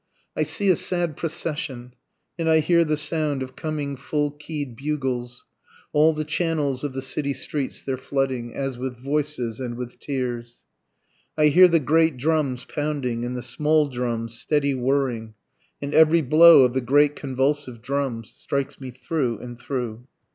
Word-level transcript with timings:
I 0.35 0.41
see 0.41 0.69
a 0.69 0.75
sad 0.75 1.15
procession, 1.15 1.93
And 2.35 2.49
I 2.49 2.59
hear 2.59 2.83
the 2.83 2.97
sound 2.97 3.43
of 3.43 3.55
coming 3.55 3.95
full 3.95 4.31
key'd 4.31 4.75
bugles, 4.75 5.45
All 5.93 6.11
the 6.11 6.25
channels 6.25 6.83
of 6.83 6.93
the 6.93 7.03
city 7.03 7.35
streets 7.35 7.83
they're 7.83 7.97
flooding, 7.97 8.51
As 8.55 8.79
with 8.79 8.97
voices 8.97 9.59
and 9.59 9.77
with 9.77 9.99
tears. 9.99 10.63
I 11.37 11.49
hear 11.49 11.67
the 11.67 11.79
great 11.79 12.17
drums 12.17 12.65
pounding, 12.65 13.23
And 13.23 13.37
the 13.37 13.43
small 13.43 13.85
drums 13.89 14.39
steady 14.39 14.73
whirring, 14.73 15.35
And 15.83 15.93
every 15.93 16.23
blow 16.23 16.63
of 16.63 16.73
the 16.73 16.81
great 16.81 17.15
convulsive 17.15 17.79
drums, 17.83 18.33
Strikes 18.39 18.81
me 18.81 18.89
through 18.89 19.37
and 19.37 19.59
through. 19.59 20.07